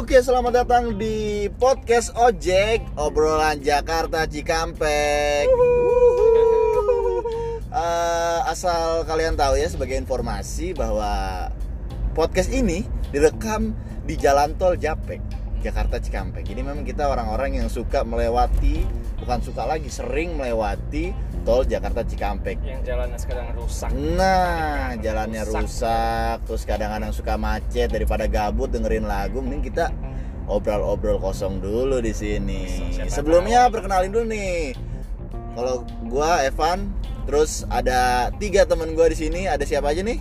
[0.00, 5.44] Oke, selamat datang di podcast Ojek obrolan Jakarta Cikampek.
[7.68, 11.52] Eh, asal kalian tahu ya sebagai informasi bahwa
[12.16, 13.76] podcast ini direkam
[14.08, 15.20] di Jalan Tol Japek,
[15.60, 16.48] Jakarta Cikampek.
[16.48, 18.80] Jadi memang kita orang-orang yang suka melewati,
[19.20, 22.60] bukan suka lagi, sering melewati tol Jakarta Cikampek.
[22.60, 25.62] yang jalannya sekarang rusak Nah, jalannya Rusak.
[25.62, 29.88] rusak, terus kadang-kadang suka macet daripada gabut dengerin lagu, mending kita
[30.46, 32.92] obrol-obrol kosong dulu di sini.
[32.92, 33.72] Siapa Sebelumnya tahu.
[33.74, 34.74] perkenalin dulu nih.
[35.50, 36.90] Kalau gua Evan,
[37.24, 39.44] terus ada tiga temen gua di sini.
[39.44, 40.20] Ada siapa aja nih?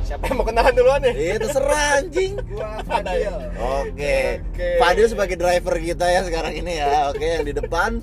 [0.00, 2.32] siapa yang mau kenalan duluan nih Eh, terserah anjing.
[2.48, 3.28] gua Fadil
[3.60, 4.40] Oke.
[4.40, 4.68] Oke.
[4.80, 7.12] Fadil sebagai driver kita ya sekarang ini ya.
[7.12, 8.00] Oke, yang di depan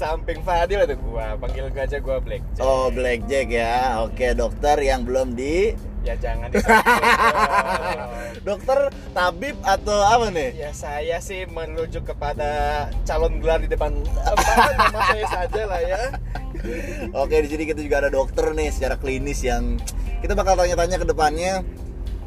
[0.00, 2.64] samping Fadil itu gua panggil gajah gua Black Jack.
[2.64, 4.00] Oh, Blackjack ya.
[4.00, 6.48] Oke, dokter yang belum di ya jangan
[8.48, 10.56] dokter tabib atau apa nih?
[10.56, 13.92] ya saya sih merujuk kepada calon gelar di depan
[14.24, 14.40] apa
[14.80, 16.00] nama saya saja lah ya
[17.12, 19.76] Oke, di sini kita juga ada dokter nih secara klinis yang
[20.24, 21.64] kita bakal tanya-tanya ke depannya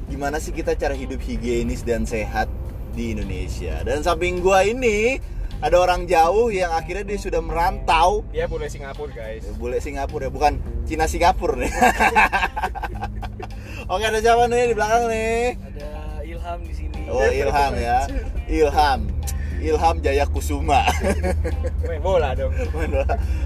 [0.06, 2.50] gimana sih kita cara hidup higienis dan sehat
[2.94, 3.82] di Indonesia.
[3.82, 5.18] Dan samping gua ini
[5.64, 10.32] ada orang jauh yang akhirnya dia sudah merantau dia boleh Singapura guys boleh Singapura ya,
[10.32, 11.72] bukan Cina Singapura nih.
[13.92, 15.56] Oke, ada siapa nih di belakang nih?
[15.60, 15.90] ada
[16.24, 17.00] Ilham di sini.
[17.08, 18.00] Oh, Ilham ya.
[18.48, 19.00] Ilham.
[19.64, 20.84] Ilham Jaya Kusuma.
[21.88, 22.52] main bola dong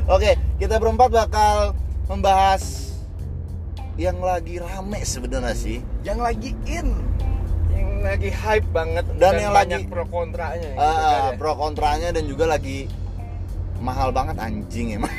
[0.09, 1.77] Oke, kita berempat bakal
[2.09, 2.93] membahas
[3.97, 5.81] yang lagi rame sebenarnya sih.
[6.05, 6.93] yang lagi in
[8.09, 11.37] lagi hype banget Dan yang banyak lagi- pro kontranya gitu Ah, kan ya.
[11.37, 12.87] pro kontranya dan juga lagi
[13.77, 15.13] mahal banget anjing emang.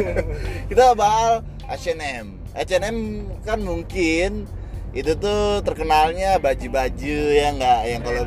[0.70, 2.26] kita bahas H&M.
[2.52, 2.96] H&M
[3.40, 4.46] kan mungkin
[4.90, 8.22] itu tuh terkenalnya baju-baju yang enggak yang kalau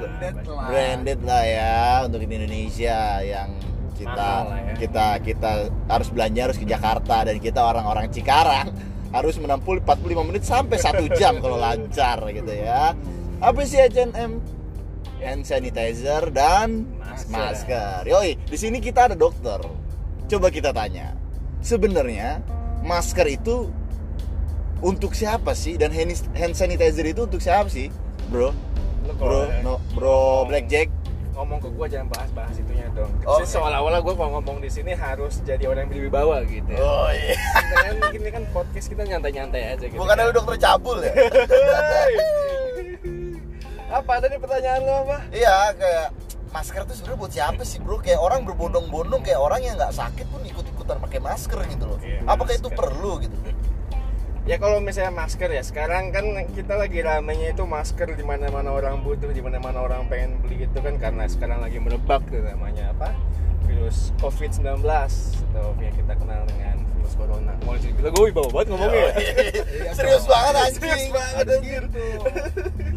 [0.63, 1.43] Branded lah.
[1.43, 3.51] ya untuk di Indonesia yang
[3.93, 4.73] kita ya.
[4.73, 5.51] kita kita
[5.85, 8.71] harus belanja harus ke Jakarta dan kita orang-orang Cikarang
[9.11, 12.95] harus menempuh 45 menit sampai satu jam kalau lancar gitu ya.
[13.43, 14.39] Apa sih H&M?
[15.19, 17.31] Hand sanitizer dan Masker.
[17.31, 18.01] masker.
[18.07, 19.59] Yoi, di sini kita ada dokter.
[20.27, 21.15] Coba kita tanya.
[21.59, 22.39] Sebenarnya
[22.83, 23.67] masker itu
[24.79, 27.87] untuk siapa sih dan hand sanitizer itu untuk siapa sih,
[28.27, 28.51] Bro?
[29.03, 30.87] Lu Bro, no, Bro Blackjack.
[31.33, 33.09] ngomong ke gua jangan bahas-bahas itunya dong.
[33.25, 36.69] Oh, Jadi seolah-olah gua kalau ngomong di sini harus jadi orang yang berwibawa gitu.
[36.71, 36.77] ya.
[36.77, 37.35] Oh iya.
[37.35, 39.97] Sebenarnya mungkin ini kan podcast kita nyantai-nyantai aja gitu.
[39.97, 41.09] Bukan ada dokter cabul ya?
[43.93, 45.17] Apa tadi pertanyaan lo apa?
[45.29, 46.07] iya, kayak
[46.49, 48.01] masker tuh sebenarnya buat siapa sih, Bro?
[48.01, 51.99] Kayak orang berbondong-bondong kayak orang yang nggak sakit pun ikut-ikutan pakai masker gitu loh.
[52.01, 52.79] Iya, Apakah itu masker.
[52.81, 53.37] perlu gitu?
[54.49, 59.05] Ya kalau misalnya masker ya sekarang kan kita lagi ramenya itu masker di mana-mana orang
[59.05, 63.13] butuh, di mana-mana orang pengen beli itu kan karena sekarang lagi merebak tuh namanya apa?
[63.69, 64.83] Virus COVID-19
[65.53, 66.81] atau yang kita kenal dengan
[67.13, 67.53] virus corona.
[67.65, 69.13] Mau dibilang gue wibawa banget ngomongnya ya.
[69.97, 70.81] Serius banget anjing.
[70.81, 71.83] Serius banget anjir.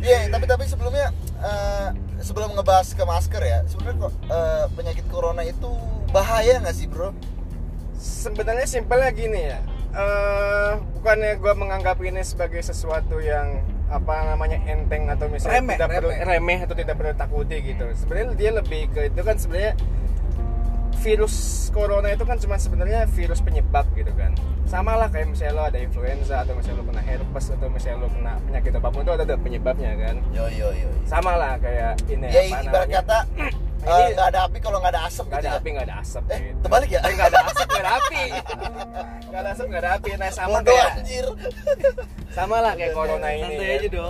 [0.01, 1.07] Iya, tapi tapi sebelumnya
[1.43, 1.89] eh,
[2.25, 5.71] sebelum ngebahas ke masker ya, sebenarnya kok eh, penyakit corona itu
[6.11, 7.13] bahaya nggak sih, Bro?
[7.97, 9.61] Sebenarnya simpelnya gini ya.
[9.97, 15.89] eh bukannya gue menganggap ini sebagai sesuatu yang apa namanya enteng atau misalnya Remeh, tidak
[15.89, 16.27] perlu remeh.
[16.29, 17.85] remeh atau tidak perlu takuti gitu.
[17.97, 19.73] Sebenarnya dia lebih ke itu kan sebenarnya
[20.99, 21.35] virus
[21.71, 24.33] corona itu kan cuma sebenarnya virus penyebab gitu kan.
[24.65, 28.09] Sama lah kayak misalnya lo ada influenza atau misalnya lo kena herpes atau misalnya lo
[28.09, 30.17] kena penyakit apa pun itu ada, ada penyebabnya kan.
[30.31, 30.89] Yo yo yo.
[31.05, 32.97] Sama lah kayak ini Ya apa ibarat namanya.
[32.99, 33.19] kata
[33.87, 35.57] eh, Ini- nggak ada api kalau nggak ada asap Gak gitu ada ya.
[35.57, 36.59] api, gak ada asap Eh, gitu.
[36.61, 37.01] terbalik ya?
[37.01, 38.23] Eh, Gak ada asap, gak ada api
[39.31, 41.27] Gak ada asap, gak ada api Nah sama Bodoh kayak anjir.
[42.29, 43.87] Sama lah kayak corona ini Santai kan.
[43.87, 44.05] aja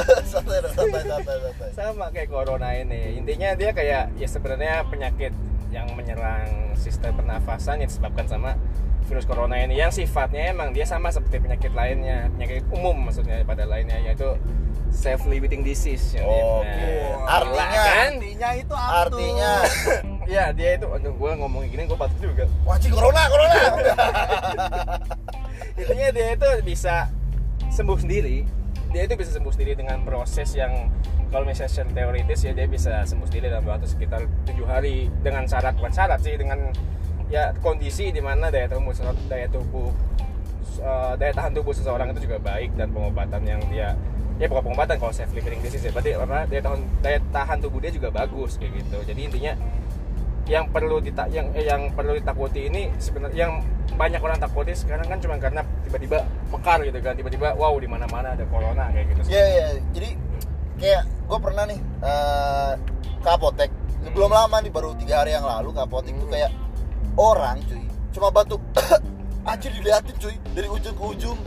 [0.32, 1.68] santai, santai, santai, santai.
[1.74, 5.32] Sama kayak corona ini Intinya dia kayak Ya sebenarnya penyakit
[5.70, 8.58] yang menyerang sistem pernafasan yang disebabkan sama
[9.06, 9.78] virus corona ini.
[9.78, 14.34] Yang sifatnya emang dia sama seperti penyakit lainnya penyakit umum maksudnya pada lainnya yaitu
[14.90, 16.18] self limiting disease.
[16.18, 16.26] Nah,
[17.30, 18.10] Artinya- kan?
[18.18, 19.52] Artinya itu apa Artinya,
[20.26, 22.44] ya dia itu aduh gue ngomong gini gue batuk juga.
[22.66, 23.54] Wajib corona, corona.
[25.80, 27.06] intinya dia itu bisa
[27.70, 28.42] sembuh sendiri.
[28.90, 30.90] Dia itu bisa sembuh sendiri dengan proses yang
[31.30, 35.06] kalau misalnya secara teoritis ya dia bisa sembuh sendiri dalam waktu sekitar tujuh hari.
[35.22, 36.74] Dengan syarat bukan syarat sih dengan
[37.30, 38.90] ya kondisi di mana daya tubuh
[39.30, 39.94] daya tubuh
[40.82, 43.94] eh, daya tahan tubuh seseorang itu juga baik dan pengobatan yang dia
[44.42, 45.94] ya bukan pengobatan kalau self limiting disease ya.
[45.94, 46.50] Berarti apa?
[46.50, 48.98] Daya tahan daya tahan tubuh dia juga bagus kayak gitu.
[49.06, 49.52] Jadi intinya
[50.50, 53.62] yang perlu dita yang eh, yang perlu ditakuti ini sebenarnya yang
[53.94, 57.14] banyak orang takuti sekarang kan cuma karena tiba-tiba mekar gitu kan.
[57.14, 59.30] Tiba-tiba wow di mana-mana ada corona kayak gitu.
[59.30, 59.66] Iya, iya.
[59.94, 60.10] Jadi
[60.80, 62.72] kayak gue pernah nih eh,
[63.22, 63.70] ke apotek.
[64.10, 66.50] Belum lama nih baru tiga hari yang lalu ke apotek tuh kayak
[67.14, 67.86] orang cuy.
[68.10, 68.58] Cuma batuk
[69.50, 70.34] anjir diliatin cuy.
[70.58, 71.38] Dari ujung ke ujung.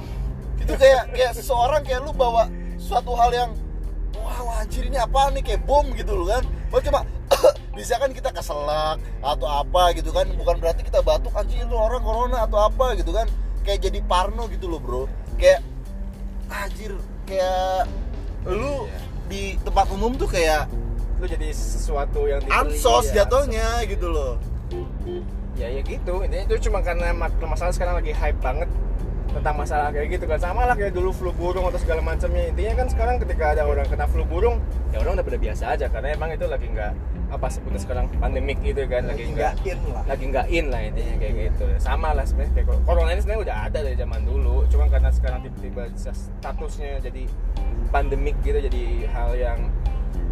[0.55, 2.47] Itu kayak kayak seseorang kayak lu bawa
[2.79, 3.51] suatu hal yang
[4.15, 5.43] wow anjir ini apa nih?
[5.43, 6.43] Kayak bom gitu loh kan.
[6.71, 6.99] Gua cuma
[7.77, 10.31] bisa kan kita keselak atau apa gitu kan.
[10.31, 13.27] Bukan berarti kita batuk anjir itu orang corona atau apa gitu kan.
[13.67, 15.03] Kayak jadi parno gitu loh bro.
[15.35, 15.59] Kayak
[16.47, 16.95] anjir
[17.27, 17.91] kayak
[18.47, 18.87] lu
[19.27, 20.67] di tempat umum tuh kayak
[21.21, 23.23] lu jadi sesuatu yang dibeli, ansos ya.
[23.23, 24.35] jatuhnya gitu loh.
[25.55, 26.25] Ya ya gitu.
[26.25, 28.67] Intinya itu cuma karena masalah sekarang lagi hype banget
[29.33, 30.37] tentang masalah kayak gitu kan.
[30.37, 32.53] Sama lah kayak dulu flu burung atau segala macamnya.
[32.53, 34.61] Intinya kan sekarang ketika ada orang kena flu burung
[34.93, 35.85] ya orang udah pada biasa aja.
[35.89, 36.91] Karena emang itu lagi nggak
[37.33, 39.09] apa sebutnya sekarang pandemik gitu kan.
[39.09, 40.03] Lagi nggak in lah.
[40.05, 41.63] lagi nggak in lah intinya kayak gitu.
[41.81, 44.55] Sama lah sebenarnya kayak corona ini sebenarnya udah ada dari zaman dulu.
[44.69, 47.23] Cuma karena sekarang tiba-tiba statusnya jadi
[47.89, 49.59] pandemik gitu jadi hal yang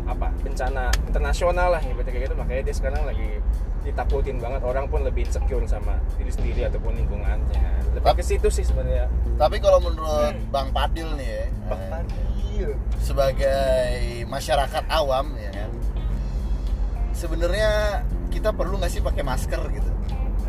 [0.09, 2.35] apa bencana internasional lah gitu kayak gitu.
[2.37, 3.41] Makanya dia sekarang lagi
[3.81, 4.61] ditakutin banget.
[4.61, 7.65] Orang pun lebih insecure sama diri sendiri ataupun lingkungannya.
[7.97, 9.09] Lebih ke situ sih sebenarnya.
[9.37, 12.05] Tapi kalau menurut Bang Padil nih ya Bang
[12.61, 13.57] eh, sebagai
[14.29, 15.71] masyarakat awam ya kan
[17.11, 18.01] sebenarnya
[18.31, 19.91] kita perlu nggak sih pakai masker gitu?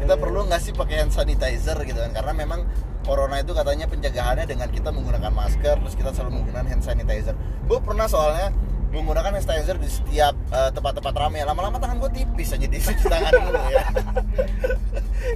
[0.03, 0.19] Kita Eh.
[0.21, 2.13] perlu nggak sih pakai hand sanitizer gitu kan?
[2.13, 2.61] Karena memang
[3.03, 7.35] corona itu katanya pencegahannya dengan kita menggunakan masker terus kita selalu menggunakan hand sanitizer.
[7.67, 8.55] Gue pernah soalnya
[8.93, 13.05] menggunakan hand sanitizer di setiap eh, tempat-tempat ramai lama-lama tangan gue tipis aja di cuci
[13.09, 13.85] tangan dulu ya.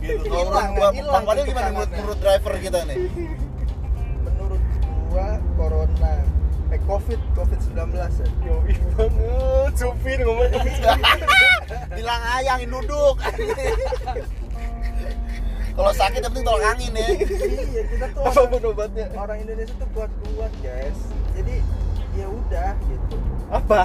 [0.03, 0.27] Gitu.
[0.27, 2.99] Kalau menurut Padil tuh gimana menurut, menurut driver kita nih?
[4.27, 4.63] Menurut
[5.11, 6.15] gua corona
[6.75, 8.27] eh covid covid 19 ya.
[8.43, 10.51] Yoi banget supir ngomong
[11.97, 13.17] bilang ayangin duduk.
[15.77, 17.09] Kalau sakit yang penting tolak angin ya.
[17.15, 20.99] Iya kita tuh apa obatnya orang Indonesia tuh kuat kuat guys.
[21.39, 21.63] Jadi
[22.17, 23.17] ya udah gitu
[23.49, 23.81] apa?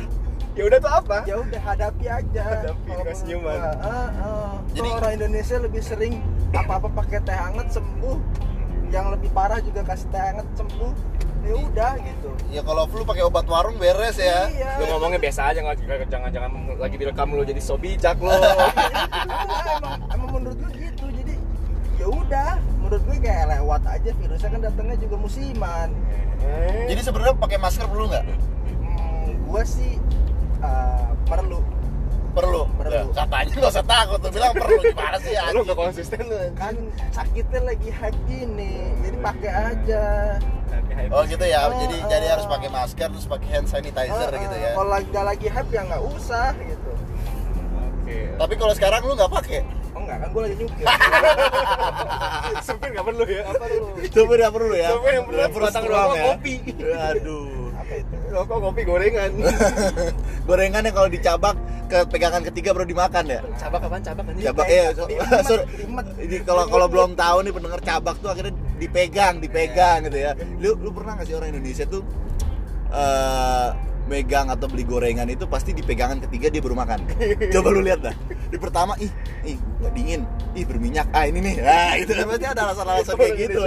[0.52, 1.18] Ya udah tuh apa?
[1.24, 2.42] Ya udah hadapi aja.
[2.44, 3.56] Hadapi, menurut senyuman.
[3.56, 3.72] ah.
[4.68, 6.14] Tuh Jadi- orang Indonesia lebih sering
[6.52, 8.18] apa apa pakai teh hangat sembuh.
[8.92, 10.92] Yang lebih parah juga kasih teh hangat sembuh.
[11.42, 12.30] Ya udah gitu.
[12.52, 14.46] Ya kalau flu pakai obat warung beres ya.
[14.46, 14.72] Iya.
[14.78, 18.30] Lu ngomongnya biasa aja nggak jangan jangan lagi direkam lu jadi so bijak lo
[19.72, 21.06] emang, emang menurut gue gitu.
[21.10, 21.34] Jadi
[21.96, 22.52] ya udah.
[22.78, 25.90] Menurut gue kayak lewat aja virusnya kan datangnya juga musiman.
[26.86, 28.26] Jadi sebenarnya pakai masker perlu nggak
[29.30, 29.94] gue sih
[30.60, 31.60] uh, perlu.
[32.32, 32.64] Perlu.
[32.80, 32.96] Perlu.
[32.96, 36.40] Ya, katanya nggak usah takut tuh bilang perlu gimana sih ya lu gak konsisten lu
[36.56, 36.76] kan
[37.12, 38.74] sakitnya lagi hype gini
[39.04, 40.06] jadi pakai aja.
[41.12, 42.08] Oh gitu ya Oh, jadi oh.
[42.08, 44.72] jadi harus pakai masker terus pakai hand sanitizer Ah, gitu ah, ya.
[44.74, 46.92] Kalau lagi nggak lagi hype ya nggak usah gitu.
[48.00, 48.18] Oke.
[48.40, 49.60] Tapi kalau sekarang lu nggak pakai?
[49.92, 50.86] Oh enggak kan gue lagi nyupir.
[52.68, 53.44] Supir nggak perlu ya?
[53.44, 54.90] Apa lu Coba nggak perlu ya?
[54.96, 56.24] Coba yang perlu Perlu batang rokok ya.
[56.32, 56.54] kopi.
[57.12, 57.68] aduh.
[57.76, 59.32] Apa itu rokok kopi gorengan?
[60.48, 61.56] Gorengan yang kalau dicabak
[61.92, 63.40] ke pegangan ketiga baru dimakan ya?
[63.60, 64.02] Cabak apaan?
[64.02, 64.46] Cabak anjing.
[64.48, 64.86] Cabak ya
[66.48, 70.32] kalau kalau belum tahu nih pendengar cabak tuh akhirnya dipegang dipegang gitu ya.
[70.64, 72.02] Lu lu pernah nggak sih orang Indonesia tuh
[72.92, 73.70] eh
[74.10, 77.00] megang atau beli gorengan itu pasti di pegangan ketiga dia baru makan?
[77.54, 78.16] Coba lu lihat dah.
[78.50, 79.12] Di pertama ih
[79.46, 80.22] ih nggak dingin.
[80.56, 81.08] Ih berminyak.
[81.12, 81.56] Ah ini nih.
[81.60, 83.60] Nah itu kan pasti ada alasan-alasan kayak gitu.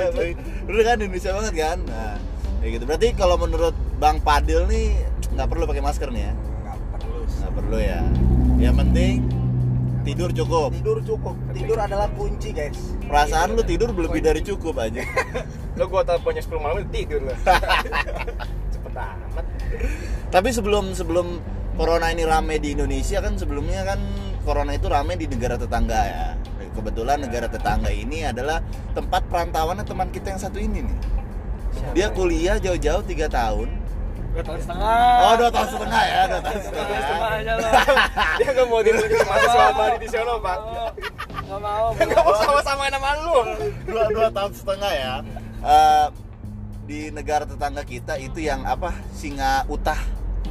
[0.68, 0.96] Lu kan?
[1.00, 1.78] Indonesia banget kan?
[1.86, 2.33] Nah
[2.64, 2.84] kayak gitu.
[2.88, 4.96] Berarti kalau menurut Bang Padil nih
[5.36, 6.32] nggak perlu pakai masker nih ya?
[6.32, 8.00] Nggak perlu nggak perlu ya.
[8.56, 9.14] Yang penting
[10.08, 10.68] tidur cukup.
[10.72, 11.36] Tidur cukup.
[11.52, 12.96] Tidur adalah kunci guys.
[13.04, 15.04] Perasaan lu tidur lebih dari cukup aja.
[15.76, 17.36] Lo gua teleponnya 10 malam tidur lah
[18.72, 19.44] cepet amat.
[20.32, 21.44] Tapi sebelum sebelum
[21.76, 24.00] corona ini rame di Indonesia kan sebelumnya kan
[24.40, 26.26] corona itu rame di negara tetangga ya.
[26.74, 28.64] Kebetulan negara tetangga ini adalah
[28.96, 31.23] tempat perantauannya teman kita yang satu ini nih
[31.94, 33.68] dia kuliah jauh-jauh tiga tahun.
[34.34, 34.98] Dua tahun setengah.
[35.22, 36.86] Oh dua tahun setengah ya dua tahun setengah.
[37.38, 37.68] aja lo
[38.38, 40.58] dia nggak mau dimiliki mahasiswa abadi di sana pak?
[41.46, 43.38] Nggak mau nggak mau sama-sama nama lu.
[43.86, 45.14] Dua dua tahun setengah ya.
[45.64, 46.06] Eh,
[46.84, 48.90] di negara tetangga kita itu yang apa?
[49.14, 50.02] Singa utah.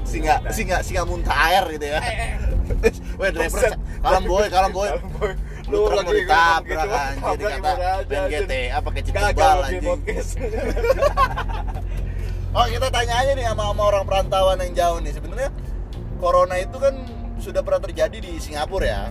[0.08, 2.00] Singa singa singa muntah air gitu ya.
[3.20, 3.76] Weh driver Buset.
[4.00, 4.88] kalem boy kalem boy.
[4.88, 5.32] Kalem, boy.
[5.74, 8.46] Lu lagi ditabrak gitu, anjir aja, main anjir.
[8.46, 9.82] GTA pakai cip gagal tebal anjing
[12.58, 15.18] oh kita tanya aja nih sama, sama orang perantauan yang jauh nih.
[15.18, 15.50] Sebenarnya
[16.22, 16.94] corona itu kan
[17.42, 19.10] sudah pernah terjadi di Singapura ya?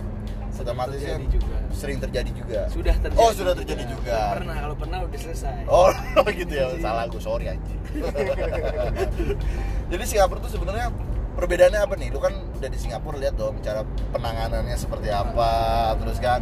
[0.63, 1.59] Otomatis kan terjadi juga.
[1.75, 2.71] sering terjadi juga.
[2.71, 4.39] Sudah terjadi oh sudah terjadi juga.
[4.39, 5.67] Pernah kalau pernah udah selesai.
[5.67, 5.91] Oh
[6.39, 7.79] gitu ya, salah gue, sorry anjing.
[9.91, 10.87] Jadi Singapura tuh sebenarnya
[11.33, 12.09] perbedaannya apa nih?
[12.09, 15.51] Lu kan udah di Singapura lihat dong cara penanganannya seperti apa
[15.97, 16.41] Terus kan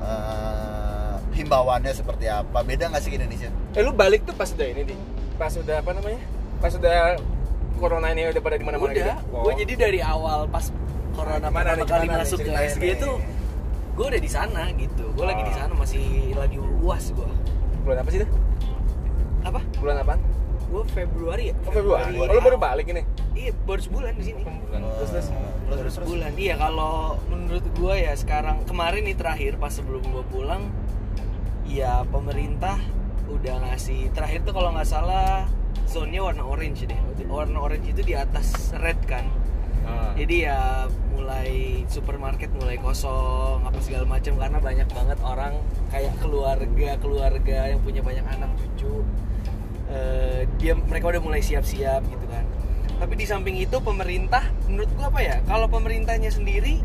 [0.00, 3.50] eh, himbauannya seperti apa Beda nggak sih ke Indonesia?
[3.72, 4.94] eh lu balik tuh pas udah ini di
[5.34, 6.20] pas udah apa namanya
[6.56, 7.18] pas udah
[7.74, 9.12] corona ini udah pada di mana-mana udah gitu?
[9.30, 9.42] Oh.
[9.42, 10.70] gue jadi dari awal pas
[11.10, 12.94] corona Gimana pertama nih, kali masuk ke ceritanya SG nih?
[12.94, 13.10] itu
[13.94, 15.56] gue udah di sana gitu gue lagi di Oh.
[15.56, 17.30] sana masih lagi uas gue
[17.82, 18.28] bulan apa sih itu?
[19.42, 20.20] apa Bulan apaan?
[20.64, 22.14] gue Februari ya Oh, Februari.
[22.14, 23.02] Oh, lu baru balik ini?
[23.34, 24.80] Iya baru sebulan di sini Bulan.
[24.98, 25.28] Terus terus.
[25.66, 30.70] baru sebulan iya kalau menurut gue ya sekarang kemarin nih terakhir pas sebelum gue pulang
[31.66, 32.78] ya pemerintah
[33.26, 35.48] udah ngasih terakhir tuh kalau nggak salah
[35.88, 39.26] zone-nya warna orange deh warna orange itu di atas red kan
[39.84, 40.16] Ah.
[40.16, 40.60] jadi ya
[41.12, 45.60] mulai supermarket mulai kosong apa segala macam karena banyak banget orang
[45.92, 49.04] kayak keluarga keluarga yang punya banyak anak cucu
[49.84, 52.48] Eh, dia mereka udah mulai siap-siap gitu kan
[52.96, 56.80] tapi di samping itu pemerintah menurut gua apa ya kalau pemerintahnya sendiri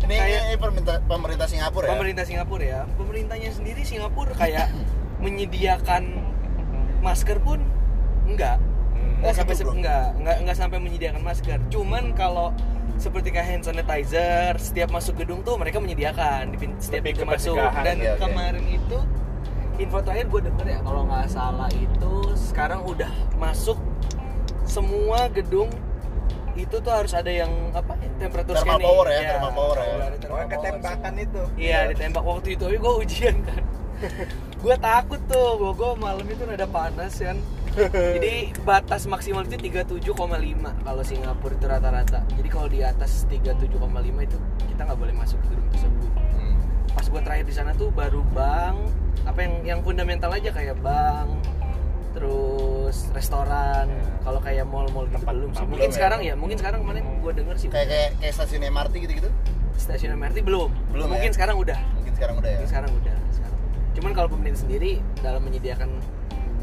[0.00, 1.90] Ini, Kayak- ini pemerintah, pemerintah Singapura ya?
[1.92, 4.72] pemerintah Singapura ya pemerintahnya sendiri Singapura kayak
[5.24, 6.02] menyediakan
[7.00, 7.60] masker pun
[8.24, 8.56] enggak
[8.90, 9.16] Hmm.
[9.18, 9.76] nggak Oh, sampai gitu, se- bro.
[9.76, 12.52] nggak nggak nggak sampai menyediakan masker cuman kalau
[12.96, 17.56] seperti kayak hand sanitizer setiap masuk gedung tuh mereka menyediakan di pin- setiap pintu masuk
[17.56, 18.16] dan oke.
[18.18, 18.98] kemarin itu
[19.78, 23.80] info terakhir gue denger ya kalau nggak salah itu sekarang udah masuk
[24.70, 25.68] semua gedung
[26.54, 29.84] itu tuh harus ada yang apa temperatur Thermal scanning power ya, thermal power ya.
[30.04, 30.50] ada thermal Oh, power.
[30.50, 31.42] ketembakan itu.
[31.56, 33.62] Iya ditembak waktu itu, tapi gue ujian kan.
[34.64, 37.36] gue takut tuh, gue gue malam itu ada panas kan.
[37.70, 40.10] Jadi batas maksimal itu 37,5
[40.82, 42.18] kalau Singapura itu rata-rata.
[42.28, 43.70] Jadi kalau di atas 37,5
[44.20, 44.36] itu
[44.68, 46.10] kita nggak boleh masuk ke gedung tersebut.
[46.34, 46.58] Hmm.
[46.90, 48.90] Pas gue terakhir di sana tuh baru bank,
[49.22, 51.30] apa yang yang fundamental aja kayak bank,
[52.10, 53.86] terus restoran.
[54.20, 55.56] Kalau kayak mall-mall gitu Tempat- belum sih.
[55.56, 55.94] tempat Mungkin ya?
[55.94, 57.68] sekarang ya, mungkin sekarang kemarin gue denger sih.
[57.68, 59.30] Kayak, kayak, kayak stasiun MRT gitu-gitu?
[59.76, 60.70] Stasiun MRT belum.
[60.90, 61.12] Belum ya?
[61.16, 61.78] Mungkin sekarang udah.
[61.94, 62.58] Mungkin sekarang udah ya?
[62.58, 63.58] Mungkin sekarang udah sekarang.
[63.90, 65.90] Cuman kalau pemerintah sendiri dalam menyediakan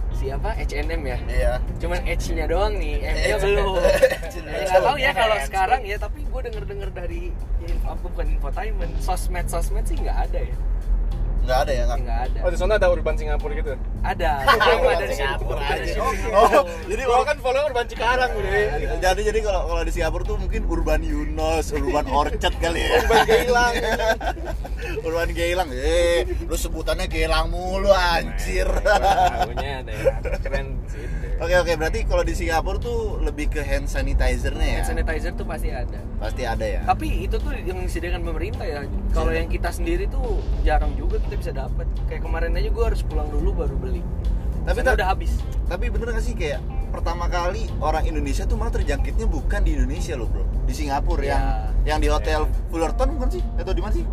[0.10, 1.18] siapa H&M ya.
[1.24, 3.44] Iya Cuman H-nya doang nih, M-nya H.
[3.44, 3.74] belum.
[3.78, 5.46] Ya, nggak tahu ya kalau H.
[5.46, 7.22] sekarang ya, tapi gue denger denger dari
[7.60, 10.56] ya, info, bukan infotainment, sosmed sosmed sih nggak ada ya,
[11.44, 11.84] Nggak ada ya?
[11.86, 11.98] Nggak?
[12.02, 12.38] nggak ada.
[12.42, 13.74] Oh, di sana ada urban Singapura gitu.
[14.06, 15.84] Ada, tapi ada di Singapura aja.
[15.84, 16.38] Singapura.
[16.38, 18.52] Oh, jadi Gua kan follow urban Cikarang udah.
[19.00, 22.90] Jadi jadi kalau kalau di Singapura tuh mungkin Urban Yunus, Urban Orchard kali ya.
[23.04, 23.74] Urban Geylang.
[25.08, 25.70] Urban Geylang.
[25.72, 28.68] Eh, lu sebutannya Geylang mulu anjir.
[28.68, 31.08] Tahunya daerah keren sih.
[31.38, 34.82] Oke oke, berarti kalau di Singapura tuh lebih ke hand sanitizer-nya ya.
[34.82, 36.02] Hand sanitizer tuh pasti ada.
[36.18, 36.82] Pasti ada ya.
[36.82, 38.82] Tapi itu tuh yang disediakan pemerintah ya.
[39.14, 41.86] Kalau yang kita sendiri tuh jarang juga kita bisa dapat.
[42.10, 43.87] Kayak kemarin aja gue harus pulang dulu baru beli.
[44.64, 45.32] Tapi Tapi udah habis.
[45.68, 50.16] Tapi bener gak sih kayak pertama kali orang Indonesia tuh malah terjangkitnya bukan di Indonesia
[50.16, 51.30] loh bro, di Singapura Iya.
[51.30, 51.44] yang
[51.84, 53.42] yang di hotel Fullerton bukan sih?
[53.56, 54.06] Atau di mana sih?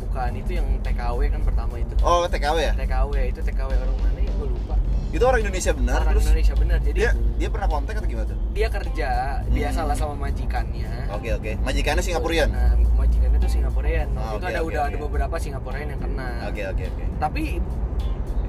[0.00, 1.92] Bukan itu yang TKW kan pertama itu.
[2.00, 2.72] Oh TKW ya?
[2.76, 4.74] TKW itu TKW orang mana ya gue lupa.
[5.10, 6.78] Itu orang Indonesia benar orang terus Indonesia bener.
[6.80, 8.38] Jadi dia dia, dia pernah kontak atau gimana tuh?
[8.70, 9.08] kerja
[9.48, 10.90] biasalah sama majikannya.
[11.10, 12.48] Oke oke, majikannya Singapurian.
[12.50, 14.06] Nah, majikannya tuh Singaporean.
[14.10, 14.88] Waktu Ah, itu oke, ada oke, udah oke.
[14.90, 16.28] ada beberapa Singaporean yang kena.
[16.46, 17.04] Oke oke oke.
[17.18, 17.42] Tapi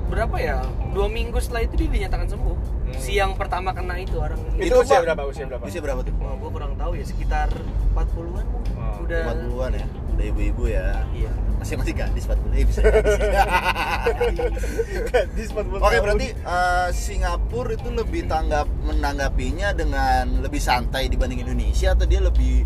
[0.05, 0.57] berapa ya?
[0.91, 2.55] Dua minggu setelah itu dia dinyatakan sembuh.
[2.55, 2.93] Hmm.
[2.95, 5.21] Si yang pertama kena itu orang Itu Itu, usia berapa?
[5.25, 5.63] Usia berapa?
[5.65, 6.13] Usia berapa tuh?
[6.17, 7.49] Wah, gue kurang tahu ya sekitar
[7.91, 8.45] 40-an
[8.75, 9.85] Oh, udah 40-an ya.
[10.15, 10.87] Udah ibu-ibu ya.
[11.11, 13.15] iya Masih masih gadis 40 eh, bisa gadis.
[15.09, 21.91] Gadis 40 Oke berarti eh, Singapura itu lebih tanggap menanggapinya dengan lebih santai dibanding Indonesia
[21.91, 22.63] atau dia lebih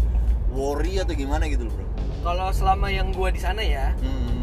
[0.52, 1.86] worry atau gimana gitu loh bro?
[2.20, 4.39] kalau selama yang gue di sana ya Hmm.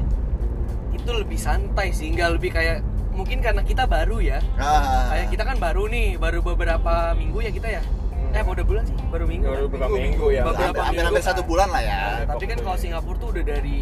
[1.07, 2.83] Itu lebih santai sih nggak lebih kayak
[3.15, 5.07] mungkin karena kita baru ya Ah.
[5.09, 7.83] kayak kita kan baru nih baru beberapa minggu ya kita ya
[8.29, 9.71] eh apa udah bulan sih baru minggu Baru kan?
[9.71, 10.43] beberapa minggu ya.
[10.43, 11.95] Beberapa hampir, hampir, minggu hampir satu bulan lah ya.
[11.97, 13.81] Nah, tapi kan kalau Singapura tuh udah dari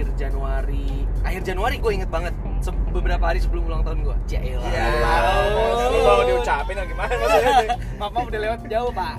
[0.00, 4.64] akhir Januari akhir Januari gue inget banget se- beberapa hari sebelum ulang tahun gue Cielah
[4.64, 4.88] Ya.
[5.86, 7.76] Lu mau diucapin atau gimana maksudnya?
[8.00, 9.14] Maaf maaf udah lewat jauh pak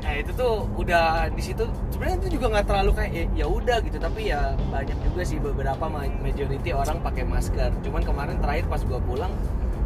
[0.00, 3.76] nah itu tuh udah di situ sebenarnya itu juga nggak terlalu kayak eh, ya udah
[3.82, 8.64] gitu tapi ya banyak juga sih beberapa ma- majority orang pakai masker cuman kemarin terakhir
[8.64, 9.28] pas gua pulang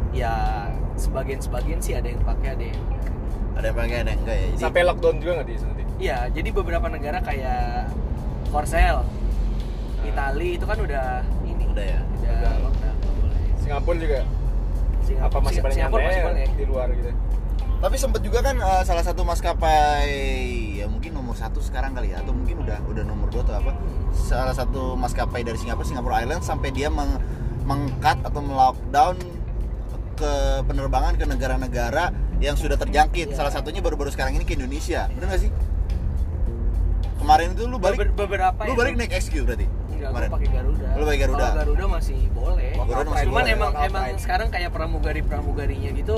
[0.09, 0.31] ya
[0.95, 2.79] sebagian sebagian sih ada yang pakai ada yang
[3.53, 4.47] Ada yang pakai ada yang enggak ya.
[4.49, 5.73] Jadi, Sampai lockdown juga nggak di sana?
[5.73, 5.83] Di?
[5.97, 7.91] iya jadi beberapa negara kayak
[8.47, 9.03] Korsel
[10.05, 11.05] Itali itu kan udah
[11.43, 11.99] ini Udah ya?
[12.01, 13.39] udah lockdown nggak boleh.
[13.57, 14.19] Singapura juga.
[15.01, 16.45] Singapura, Apa masih pada Singapura masih ya boleh.
[16.51, 17.11] di luar gitu?
[17.75, 20.09] Tapi sempet juga kan eh, salah satu maskapai
[20.75, 23.71] ya mungkin nomor satu sekarang kali ya atau mungkin udah udah nomor dua atau apa
[24.11, 27.19] salah satu maskapai dari Singapura Singapura Islands sampai dia meng
[27.61, 29.19] mengkat atau melockdown
[30.15, 30.31] ke
[30.63, 33.35] penerbangan ke negara-negara yang sudah terjangkit Iya.
[33.35, 35.51] salah satunya baru-baru sekarang ini ke Indonesia bener gak sih
[37.17, 39.65] kemarin itu lu balik Beber- beberapa lu yang- balik naik XQ berarti
[39.95, 40.87] Enggak, kemarin pakai Garuda.
[40.91, 41.39] Lu pakai Garuda?
[41.41, 42.71] Kalau Garuda masih boleh.
[42.75, 43.55] Garuda masih Cuman boleh.
[43.55, 46.17] emang emang sekarang kayak pramugari pramugarinya gitu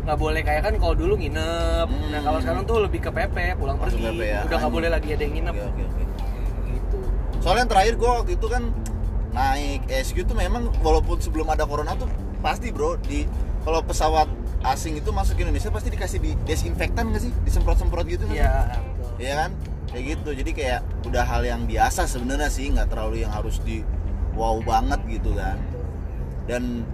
[0.00, 2.08] nggak boleh kayak kan kalau dulu nginep Hmm.
[2.08, 4.40] nah kalau sekarang tuh lebih ke PP pulang Langsung pergi PP ya.
[4.42, 6.02] udah nggak boleh lagi ada yang nginep Oke, oke, oke.
[6.66, 6.98] gitu
[7.38, 8.62] Soalnya yang terakhir gue waktu itu kan
[9.30, 13.28] naik SQ tuh memang walaupun sebelum ada corona tuh pasti bro di
[13.60, 14.24] kalau pesawat
[14.62, 18.40] asing itu masuk ke Indonesia pasti dikasih di desinfektan nggak sih disemprot-semprot gitu nggak sih?
[18.40, 18.56] Iya,
[18.90, 19.12] betul.
[19.18, 19.50] Iya kan
[19.90, 23.82] kayak gitu jadi kayak udah hal yang biasa sebenarnya sih nggak terlalu yang harus di
[24.32, 25.58] wow banget gitu kan
[26.46, 26.86] dan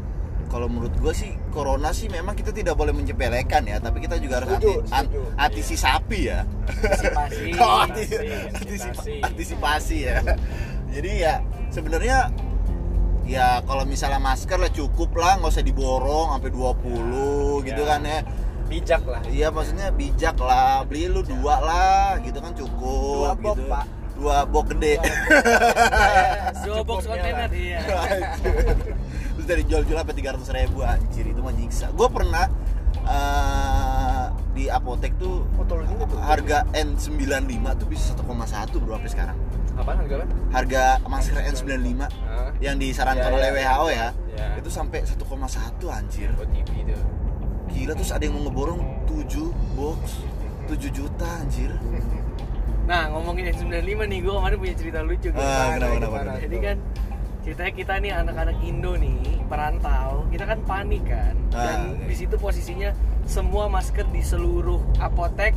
[0.47, 4.41] kalau menurut gue sih corona sih memang kita tidak boleh menyepelekan ya tapi kita juga
[4.41, 5.21] harus Setuju, anti, an- setuju.
[5.37, 7.45] antisipapi ya Antisipasi.
[7.59, 9.97] Oh, anti- Antisipasi, antisipasi, antisipasi.
[10.00, 10.17] ya.
[10.95, 11.35] Jadi ya
[11.69, 12.19] sebenarnya
[13.26, 17.91] ya kalau misalnya masker lah cukup lah nggak usah diborong sampai 20 gitu Ya.
[17.91, 18.19] kan ya.
[18.67, 23.57] Bijak lah Iya maksudnya bijak lah, beli lu dua lah gitu kan cukup Dua box,
[23.57, 23.63] gitu.
[23.67, 23.85] Pak.
[24.17, 24.95] Dua box gede.
[26.63, 27.79] dua box kontainer iya
[29.37, 31.93] Terus dari jual-jual sampai 300 ribu anjir itu mah nyiksa.
[31.93, 32.49] Gue pernah
[33.05, 36.17] eh, di apotek tuh tuh.
[36.19, 37.21] harga N95
[37.77, 38.25] tuh bisa 1,1
[38.75, 39.39] bro sampai sekarang.
[39.77, 42.49] apaan harga apa harga masker N95 Hah?
[42.59, 44.09] yang disarankan Ya, oleh ya, WHO ya.
[44.33, 45.21] ya, itu sampai 1,1
[45.85, 46.73] anjir buat TV
[47.69, 50.01] gila terus ada yang mau ngeborong 7 box
[50.67, 51.71] 7 juta anjir
[52.87, 55.35] nah ngomongin N95 nih gue kemarin punya cerita lucu gitu.
[55.37, 56.07] Ah, kenapa, gimana?
[56.07, 56.39] kenapa?
[56.39, 56.77] jadi kan
[57.43, 62.07] ceritanya kita nih anak-anak Indo nih perantau kita kan panik kan dan Ah, oke.
[62.07, 62.91] di situ posisinya
[63.23, 65.55] semua masker di seluruh apotek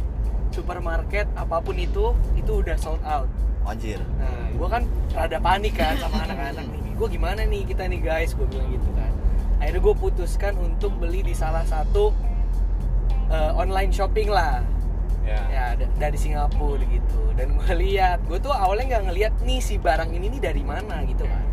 [0.50, 3.30] supermarket apa pun itu itu udah sold out
[3.62, 4.82] anjir Nah, gue kan
[5.14, 6.82] rada panik kan sama anak-anak nih.
[6.94, 9.12] Gue gimana nih kita nih guys, gue bilang gitu kan.
[9.60, 12.16] Akhirnya gue putuskan untuk beli di salah satu
[13.28, 14.64] eh, online shopping lah.
[15.22, 17.22] ya Ya da- dari Singapura gitu.
[17.34, 21.04] Dan gue lihat, gue tuh awalnya nggak ngeliat nih si barang ini nih dari mana
[21.04, 21.44] gitu kan.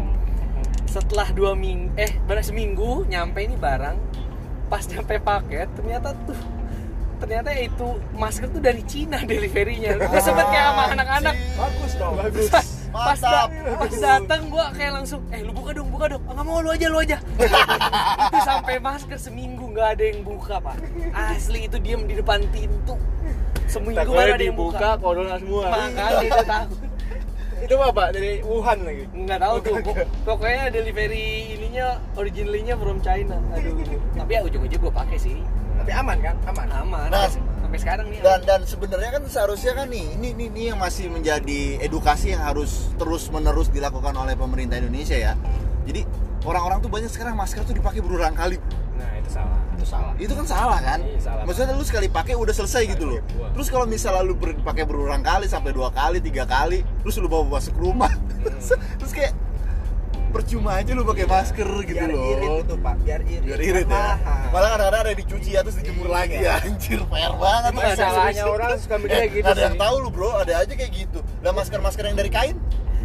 [0.87, 3.97] Setelah dua minggu, eh baru seminggu nyampe ini barang,
[4.67, 6.39] pas nyampe paket ternyata tuh
[7.17, 9.99] ternyata itu masker tuh dari Cina deliverynya.
[9.99, 12.15] Gue sempet kayak sama anak-anak Bagus dong.
[12.15, 12.47] bagus
[12.97, 16.23] pas da- pas datang gua kayak langsung eh lu buka dong buka dong.
[16.25, 17.19] Ah, nggak mau lu aja lu aja.
[18.27, 20.77] Itu sampai masker seminggu nggak ada yang buka pak.
[21.13, 22.97] Asli itu diem di depan pintu.
[23.67, 24.89] Seminggu takutnya ada yang buka.
[24.97, 25.63] corona semua.
[25.69, 26.75] Makanya itu tahu.
[27.65, 29.05] Itu apa pak dari Wuhan lagi?
[29.11, 29.75] Nggak tahu tuh.
[29.81, 33.37] Pok- pokoknya delivery ininya originalnya from China.
[33.53, 33.75] Aduh.
[34.15, 35.37] Tapi ya ujung-ujung gua pakai sih
[35.87, 36.35] Tapi aman kan?
[36.45, 36.67] Aman.
[36.69, 37.31] aman Nah,
[37.63, 41.07] sampai sekarang nih dan dan sebenarnya kan seharusnya kan nih ini, ini ini yang masih
[41.07, 45.35] menjadi edukasi yang harus terus menerus dilakukan oleh pemerintah Indonesia ya
[45.83, 46.03] jadi
[46.43, 48.59] orang-orang tuh banyak sekarang masker tuh dipakai berulang kali
[48.95, 50.13] nah itu salah Itu salah.
[50.17, 51.43] itu kan salah kan Iya, salah.
[51.43, 53.47] maksudnya lu sekali pakai udah selesai gitu loh dua.
[53.51, 57.59] terus kalau misalnya lu pakai berulang kali sampai dua kali tiga kali terus lu bawa
[57.59, 58.11] masuk rumah
[58.99, 59.35] terus kayak
[60.37, 62.29] percuma aja lu pakai masker gitu Biar loh.
[62.31, 62.95] irit itu, Pak.
[63.01, 63.43] Biar irit.
[63.43, 64.05] biar irit ya.
[64.13, 64.49] Mahal.
[64.51, 67.01] malah kadang-kadang ada dicuci ya terus dijemur lagi ya anjir.
[67.03, 70.31] PR banget Emang salahnya orang suka mikirnya Eh, gitu ada yang tahu lu bro.
[70.37, 71.19] Ada aja kayak gitu.
[71.41, 72.57] Dan masker masker yang dari kain?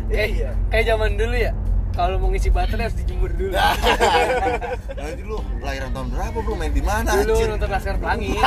[0.05, 0.49] Kayak Iya.
[0.67, 1.51] kayak zaman dulu ya.
[1.91, 3.51] Kalau mau ngisi baterai harus dijemur dulu.
[3.51, 3.75] Nah,
[4.93, 6.53] nanti lu lahiran tahun berapa bro?
[6.55, 7.47] Main di mana dulu anjir?
[7.47, 8.35] nonton Laskar Pelangi.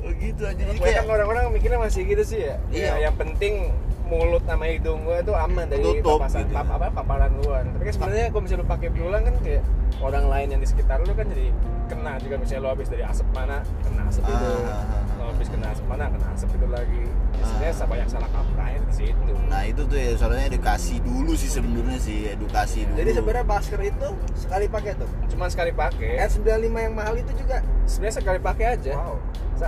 [0.00, 0.64] Oh gitu anjir.
[0.64, 2.56] Jadi Kebanyakan kayak orang-orang mikirnya masih gitu sih ya.
[2.70, 2.84] Iya.
[2.90, 3.68] Ya, yang penting
[4.10, 6.52] mulut sama hidung gua tuh aman dari Tutup papasan gitu.
[6.52, 7.62] pap- apa paparan luar.
[7.64, 9.62] Tapi kan sebenarnya kalau misalnya lu pakai berulang kan kayak
[10.00, 11.46] orang lain yang di sekitar lu kan jadi
[11.86, 14.34] kena juga misalnya lu habis dari asap mana kena asap itu.
[14.34, 15.02] Ah, ah, ah.
[15.12, 17.02] Lu habis kena asap mana kena asap itu lagi.
[17.30, 17.86] Ya, Sebenarnya Ah.
[17.86, 19.32] banyak salah kaprahnya di situ.
[19.46, 23.80] nah itu tuh ya soalnya edukasi dulu sih sebenarnya sih edukasi dulu Jadi sebenarnya masker
[23.80, 25.10] itu sekali pakai tuh.
[25.26, 26.46] Cuman sekali pakai, N95
[26.76, 27.58] yang mahal itu juga.
[27.82, 28.92] sebenarnya sekali pakai aja.
[28.94, 29.16] Wow.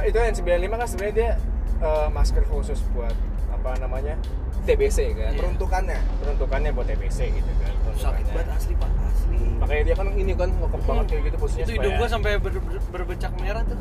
[0.02, 1.30] Itu yang 95 kan sebenarnya dia
[1.80, 3.10] eh, masker khusus buat
[3.62, 4.14] apa namanya
[4.62, 5.30] TBC kan.
[5.30, 5.38] Iya.
[5.38, 5.98] Peruntukannya.
[6.18, 7.70] Peruntukannya buat TBC gitu kan.
[7.92, 11.62] sakit banget asli pak asli Makanya dia kan ini kan ngokep banget kayak gitu posisinya.
[11.62, 13.76] itu hidung gua sampai ber- ber- berbecak merah tuh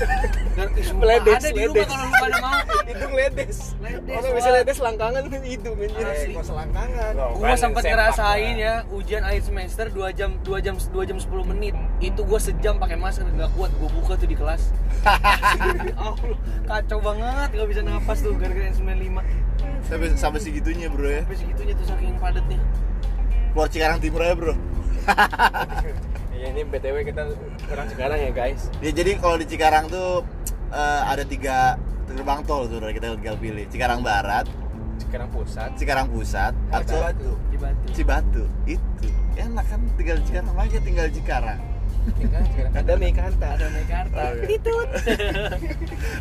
[0.56, 0.68] dan
[1.00, 1.88] Ledes, ada di rumah ledes.
[1.88, 2.58] kalau lu pada mau
[2.90, 3.58] hidung ledes.
[3.80, 6.04] Ledes, Orang bisa ledes langkangan kan hidung anjir.
[6.04, 7.12] Eh, kok selangkangan.
[7.16, 11.16] Loh, gua kan sempat ngerasain ya ujian akhir semester 2 jam 2 jam 2 jam
[11.16, 13.70] 10 menit itu gua sejam pakai masker nggak kuat.
[13.80, 14.72] Gua buka tuh di kelas.
[16.02, 16.36] Allah,
[16.68, 19.18] kacau banget nggak bisa napas tuh gara-gara N95
[19.86, 21.22] sampai sampai segitunya bro ya?
[21.24, 22.58] Sampai segitunya tuh saking padatnya.
[23.54, 24.54] Keluar Cikarang Timur aja bro.
[26.36, 27.32] Iya ini BTW kita
[27.72, 28.68] orang sekarang ya guys.
[28.84, 30.20] ya jadi kalau di Cikarang tuh
[30.68, 33.64] eh, ada tiga gerbang tol tuh kita tinggal pilih.
[33.72, 34.44] Cikarang Barat
[35.00, 35.72] Sekarang pusat.
[35.80, 37.32] Cikarang Pusat atau Batu.
[37.48, 38.44] di Batu Cibatu.
[38.68, 39.08] Itu
[39.40, 39.80] enak kan?
[39.96, 40.52] Tinggal Cikarang.
[40.60, 41.75] Aja tinggal Cikarang
[42.14, 43.46] Tinggal ada Mekarta.
[43.58, 44.46] ada Mekarta Oke.
[44.54, 44.74] itu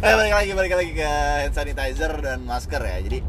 [0.01, 1.09] Ayo balik lagi balik lagi ke
[1.45, 2.97] hand sanitizer dan masker ya.
[3.05, 3.19] Jadi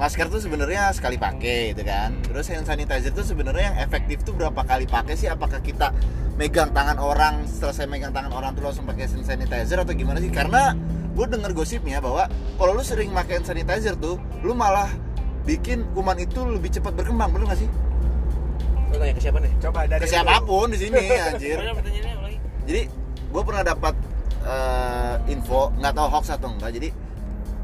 [0.00, 2.16] masker tuh sebenarnya sekali pakai gitu kan.
[2.24, 5.28] Terus hand sanitizer tuh sebenarnya yang efektif tuh berapa kali pakai sih?
[5.28, 5.92] Apakah kita
[6.40, 10.32] megang tangan orang selesai megang tangan orang tuh langsung pakai hand sanitizer atau gimana sih?
[10.32, 10.72] Karena
[11.12, 12.24] gue denger gosipnya bahwa
[12.56, 14.88] kalau lu sering pakai hand sanitizer tuh lu malah
[15.42, 17.70] bikin kuman itu lebih cepat berkembang bener gak sih
[18.92, 19.52] Lu nanya ke siapa nih?
[19.58, 21.58] Coba dari ke siapa pun di sini anjir
[22.62, 22.82] jadi
[23.32, 23.94] gue pernah dapat
[24.44, 26.88] eh, info nggak tahu hoax atau enggak jadi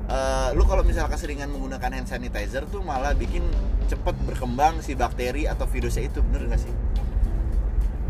[0.08, 3.44] eh, lu kalau misalnya keseringan menggunakan hand sanitizer tuh malah bikin
[3.86, 6.72] cepet berkembang si bakteri atau virusnya itu bener nggak sih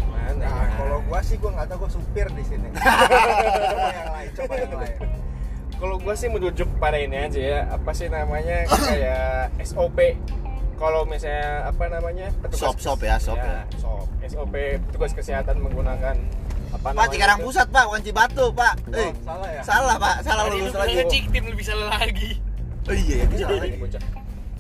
[0.07, 0.77] Mana Nah, ya?
[0.77, 2.69] kalau gua sih gua nggak tahu gua supir di sini.
[2.77, 4.97] coba yang lain, coba yang lain.
[5.79, 9.95] kalau gue sih merujuk pada ini aja ya apa sih namanya kayak SOP
[10.79, 13.67] kalau misalnya apa namanya Sop, sop ya, sop ya.
[13.77, 14.07] sop.
[14.25, 14.55] SOP
[14.87, 16.15] petugas kesehatan menggunakan
[16.71, 17.47] apa pak Cikarang itu?
[17.47, 19.63] Pusat pak bukan Cibatu pak Oh, eh salah ya?
[19.63, 22.31] salah pak salah lu lulus lagi ngecik tim lebih salah lagi.
[22.85, 23.65] oh iya ya Jadi salah.
[23.65, 24.03] ini bocah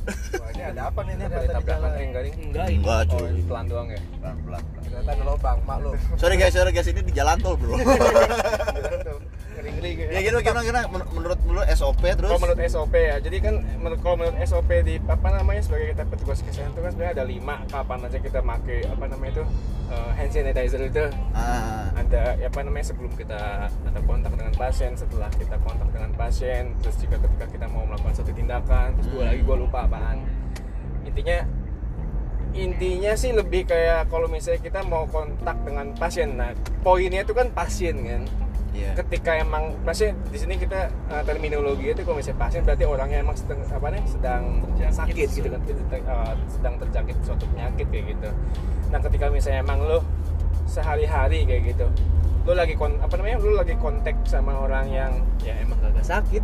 [0.40, 1.90] Wah, ini ada apa nih ini ada tabrakan jalan?
[1.92, 2.76] eh, enggak ini.
[2.80, 5.94] enggak oh cuy pelan doang ya pelan pelan Ternyata ada lubang, maklum.
[6.16, 7.76] sorry guys sorry guys ini di jalan tol bro
[9.78, 10.84] ngeri ngeri ya gitu gimana gimana?
[10.90, 12.28] Men- menurut menurut SOP terus?
[12.28, 16.04] Kalau menurut SOP ya jadi kan menurut kalau menurut SOP di apa namanya sebagai kita
[16.10, 19.44] petugas kesehatan itu kan sebenarnya ada lima kapan aja kita pakai apa namanya itu
[19.94, 21.04] eh, hand sanitizer itu.
[21.32, 26.10] Ah, ada ya apa namanya sebelum kita ada kontak dengan pasien setelah kita kontak dengan
[26.18, 30.26] pasien terus juga ketika kita mau melakukan satu tindakan terus dua lagi gue lupa apaan.
[31.06, 31.46] Intinya
[32.56, 37.52] intinya sih lebih kayak kalau misalnya kita mau kontak dengan pasien nah poinnya itu kan
[37.52, 38.22] pasien kan
[38.78, 38.90] iya.
[38.94, 43.34] Ketika emang pasien di sini kita uh, terminologi itu kalau misalnya pasien berarti orangnya emang
[43.34, 44.42] sedang apa nih sedang
[44.78, 45.60] Terjangkit sakit gitu kan.
[46.06, 48.28] uh, sedang terjangkit suatu penyakit kayak gitu.
[48.94, 49.98] Nah ketika misalnya emang lo
[50.68, 51.88] sehari-hari kayak gitu
[52.48, 55.12] lo lagi kon apa namanya lo lagi kontak sama orang yang
[55.44, 56.40] ya emang gak sakit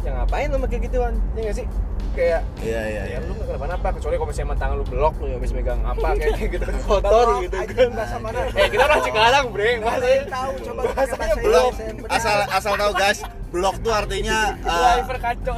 [0.00, 1.14] ya ngapain lo pakai gituan?
[1.34, 1.66] Ya nggak sih?
[2.08, 3.18] Kayak iya iya ya iya.
[3.20, 6.50] lu nggak kenapa-napa kecuali kalau misalnya emang tangan lu blok lu habis megang apa kayak
[6.50, 6.64] gitu.
[6.64, 7.88] Kan kotor gitu kan.
[7.92, 8.40] bahasa mana?
[8.50, 9.82] eh kita orang Cikarang bre yang
[10.26, 11.38] tahu, coba bahasanya bahasa
[11.80, 12.10] yang benar.
[12.10, 14.98] asal asal tahu guys blok tuh artinya uh,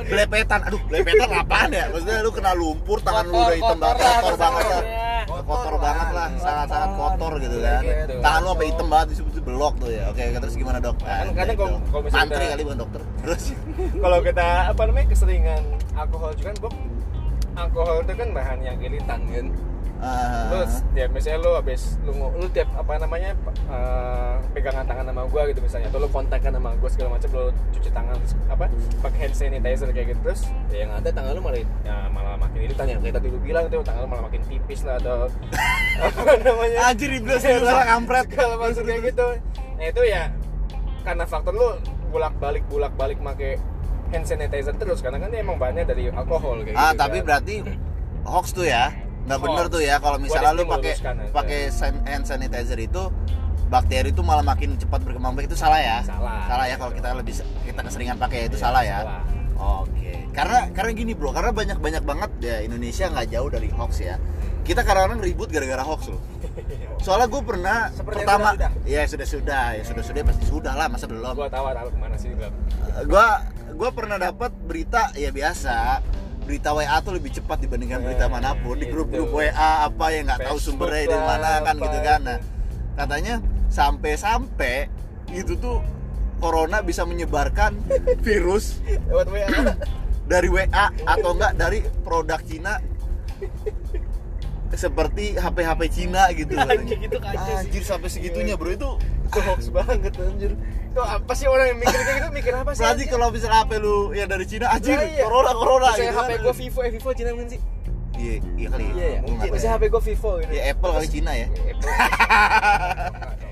[0.05, 0.61] belepetan.
[0.62, 1.85] Aduh belepetan apaan ya?
[1.88, 4.83] Maksudnya lu kena lumpur tangan lu udah hitam banget kotor banget lah.
[5.26, 6.29] kotor, Kotor banget lah.
[6.37, 7.33] sangat sangat kotor.
[7.38, 7.83] gitu Iya, kan.
[7.83, 8.14] gitu.
[8.20, 10.05] tangan lu sampai hitam banget disebut itu blok tuh ya.
[10.07, 10.96] Oke terus gimana dok?
[10.98, 11.62] Kan Nah, kadang itu.
[11.62, 13.00] kalau- kalau misalnya mantri udah- kali bukan dokter.
[13.20, 13.42] Terus?
[14.05, 15.62] Kalau kita apa namanya keseringan
[15.94, 16.74] alkohol juga kan Bob,
[17.55, 19.46] alkohol itu kan bahan yang iritan kan
[20.00, 23.36] ah, terus ya misalnya lu habis lu lu tiap apa namanya
[23.68, 27.44] eh, pegangan tangan sama gua gitu misalnya atau lu kontakkan sama gua segala macam lu
[27.76, 28.16] cuci tangan
[28.48, 28.64] apa
[29.04, 30.40] pakai hand sanitizer kayak gitu terus
[30.72, 33.64] ya yang ada tangan lu malah ya, malah makin iritan ya kayak tadi lu bilang
[33.68, 35.28] tuh tangan lu malah makin tipis lah atau
[36.08, 38.26] apa namanya anjir iblis lu salah kampret.
[38.32, 39.26] macam kayak gitu.
[39.76, 40.32] Nah itu ya
[41.04, 41.68] karena faktor lu
[42.10, 43.56] bolak balik bolak balik make
[44.10, 47.26] hand sanitizer terus karena kan dia emang bahannya dari alkohol kayak ah gitu tapi kan.
[47.26, 47.54] berarti
[48.26, 49.46] hoax tuh ya nggak Hoax.
[49.50, 51.12] bener tuh ya kalau misalnya lu pakai aja.
[51.30, 51.61] pakai
[52.06, 53.02] hand sanitizer itu
[53.66, 56.42] bakteri itu malah makin cepat berkembang itu salah ya Salah.
[56.44, 59.22] salah ya kalau kita lebih kita keseringan pakai itu salah ya Salah.
[59.61, 64.00] Oke, karena karena gini bro, karena banyak banyak banget ya Indonesia nggak jauh dari hoax
[64.00, 64.16] ya.
[64.64, 66.16] Kita kadang-kadang ribut gara-gara hoax loh.
[67.04, 68.88] Soalnya gue pernah Seperti pertama, sudah-sudah.
[68.88, 71.37] ya sudah sudah, ya sudah sudah pasti sudah lah, masa belum.
[71.37, 72.48] gua tahu arah lu ke mana sih gua
[73.04, 73.26] Gue
[73.76, 76.00] gue pernah dapat berita ya biasa,
[76.42, 78.92] berita WA tuh lebih cepat dibandingkan berita Eh, mana pun di itu.
[78.92, 82.20] grup-grup WA apa yang nggak tahu sumbernya dari mana kan gitu kan.
[82.24, 82.38] Nah,
[82.96, 83.35] katanya
[83.70, 84.90] sampai-sampai
[85.31, 85.79] itu tuh
[86.42, 87.76] corona bisa menyebarkan
[88.26, 89.48] virus lewat WA
[90.33, 92.81] dari WA atau enggak dari produk Cina
[94.70, 96.54] seperti HP-HP Cina gitu.
[96.62, 97.66] Anjir, gitu kacau sih.
[97.66, 98.90] Anjir sampai segitunya bro itu.
[99.30, 100.59] itu hoax banget anjir
[100.90, 103.72] itu apa sih orang yang mikir kayak gitu mikir apa sih Berarti kalau misalnya HP
[103.78, 105.22] lu ya dari Cina anjir iya.
[105.22, 106.11] corona corona gitu.
[106.11, 106.42] HP kan.
[106.42, 107.61] gua Vivo eh Vivo Cina kan sih
[108.18, 108.85] Iya, iya kali.
[108.90, 109.78] iya ya Gua nggak tahu misalnya ya.
[109.78, 111.46] HP gua Vivo gitu Ya Apple kali Cina ya.
[111.46, 111.90] Apple.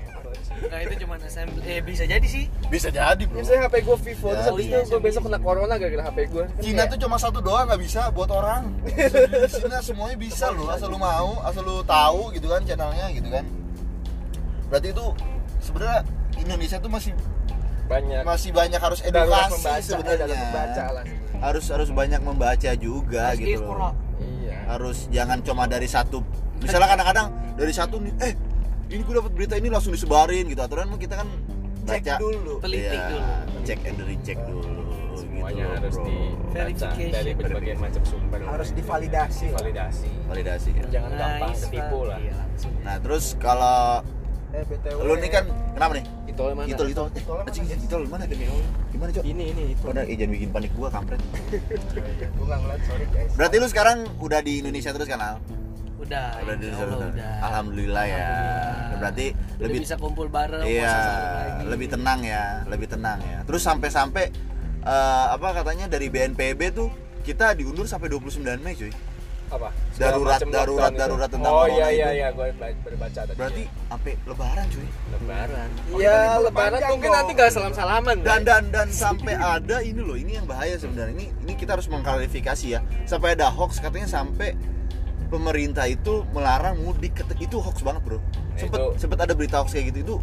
[0.59, 1.61] Nah itu cuma assembly.
[1.63, 2.51] Eh bisa jadi sih.
[2.67, 3.39] Bisa jadi bro.
[3.39, 6.43] misalnya HP gua Vivo Ya, terus habis itu gua besok kena corona gara-gara HP gua
[6.45, 8.61] Kan Cina kayak- tuh cuma satu doang nggak bisa buat orang.
[8.81, 8.91] Di
[9.55, 13.45] Cina semuanya bisa loh, asal lu mau, asal lu tahu gitu kan channelnya gitu kan.
[14.67, 15.05] Berarti itu
[15.59, 15.99] sebenarnya
[16.37, 17.13] Indonesia tuh masih
[17.85, 20.21] banyak masih banyak harus edukasi sebenarnya.
[20.21, 21.39] darurat membaca lah sebenarnya.
[21.39, 23.93] Harus harus banyak membaca juga gitu loh.
[24.19, 26.21] iya Harus jangan cuma dari satu.
[26.59, 28.33] Misalnya kadang-kadang dari satu nih, eh
[28.89, 30.59] ini gue dapat berita ini langsung disebarin gitu.
[30.59, 31.29] Aturan kita kan
[31.81, 32.53] Cek baca dulu.
[32.59, 33.59] Teliti Iya, dulu.
[33.63, 34.71] cek and recheck dulu.
[35.11, 36.05] semuanya gitu, harus bro.
[36.05, 37.11] dibaca Verification.
[37.11, 40.85] dari berbagai macam sumber Harus divalidasi validasi validasi kan.
[40.89, 42.35] jangan gampang Nice, ketipu lah Iya.
[42.81, 43.79] Nah terus kalau
[44.49, 46.05] eh btw Lu nih kan kenapa nih?
[46.25, 47.03] itu mana Itu itu.
[47.03, 48.69] Eh, Itol anjing, mana, itu mana demi Allah?
[48.89, 49.23] Gimana, Cok?
[49.23, 51.19] ini ini itu Udah, eh, jangan bikin panik gua, kampret.
[52.31, 55.35] gue nggak ngeliat sorry guys Berarti lu sekarang udah di Indonesia terus kan, Al?
[55.99, 57.11] udah Udah di insya Indonesia Allah terus.
[57.11, 58.23] udah Alhamdulillah ya.
[58.99, 60.95] Berarti Udah lebih bisa kumpul bareng Iya,
[61.63, 63.39] lebih tenang ya, lebih tenang ya.
[63.43, 64.25] Terus sampai-sampai
[64.79, 66.87] eh, apa katanya dari BNPB tuh
[67.19, 68.91] kita diundur sampai 29 Mei, cuy.
[69.49, 71.01] apa Darurat- Segala macam darurat- itu.
[71.01, 72.15] darurat tentang oh corona iya iya itu.
[72.15, 72.47] iya gue
[72.95, 74.87] baca tadi Berarti sampai lebaran, cuy.
[75.09, 79.99] lebaran Iya, lebaran panjang mungkin nanti gak salam salaman Dan dan dan sampai ada ini
[79.99, 81.11] loh, ini yang bahaya sebenarnya.
[81.11, 82.79] Ini ini kita harus mengklarifikasi ya.
[83.03, 84.53] Sampai ada hoax katanya sampai
[85.29, 87.21] pemerintah itu melarang mudik.
[87.39, 88.19] Itu hoax banget, Bro.
[88.57, 90.15] Sempet Itu- sempet ada berita hoax kayak gitu itu.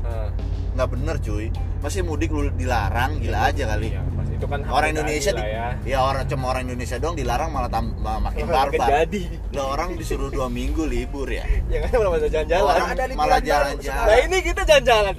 [0.76, 1.48] Nggak bener cuy.
[1.80, 3.94] Masih mudik lu dilarang gila aja kali.
[3.94, 4.02] Iya,
[4.36, 5.66] itu kan orang Indonesia di, ya.
[5.82, 9.22] ya orang cuma orang Indonesia doang dilarang malah tam, ma- makin barbar jadi.
[9.56, 13.40] lah orang disuruh dua minggu libur ya ya kan malah jalan-jalan orang ada liburan malah
[13.40, 15.14] jalan-jalan nah ini kita jalan-jalan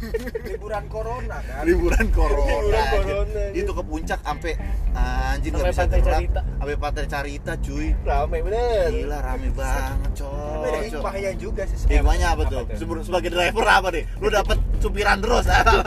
[0.50, 3.58] liburan corona kan liburan corona, Liburan corona, gitu.
[3.58, 4.52] itu ke puncak sampai
[4.90, 6.40] anjing nggak bisa Pantai Carita.
[6.44, 12.26] sampai pantai carita cuy rame bener gila rame banget tapi ada hikmahnya juga sih Hikmahnya
[12.28, 13.02] apa Apa tuh?
[13.02, 14.04] Sebagai driver apa nih?
[14.20, 15.80] Lu dapet supiran terus lu.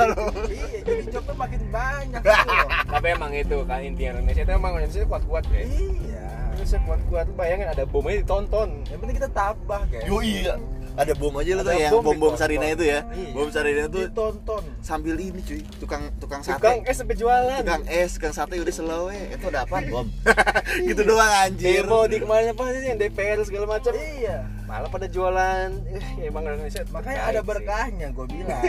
[0.54, 0.80] iya
[1.14, 2.70] jadi job tuh makin banyak gitu loh.
[2.90, 6.26] tapi emang itu kan intinya Indonesia itu emang Indonesia kuat-kuat bre iya
[6.58, 10.58] Indonesia kuat-kuat bayangin ada bomnya ditonton yang penting kita tabah guys Yo iya.
[10.94, 12.40] Ada bom aja lo tuh yang bom bom-bom ditonton.
[12.40, 13.00] Sarina itu ya.
[13.10, 13.32] Iya.
[13.34, 16.62] Bom Sarina itu ditonton sambil ini cuy, tukang tukang sate.
[16.62, 19.34] tukang es sampai jualan Tukang es, tukang sate udah slow eh.
[19.34, 20.08] Itu ada apaan, Bom?
[20.90, 21.82] gitu doang anjir.
[21.86, 26.50] demo di kemarin apa sih yang DPR segala macam iya malah pada jualan eh, emang
[26.50, 28.64] Indonesia makanya ada berkahnya gue bilang